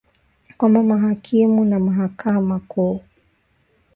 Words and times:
kwamba 0.57 0.83
mahakimu 0.83 1.71
wa 1.71 1.79
Mahakama 1.79 2.59
Kuu 2.59 3.01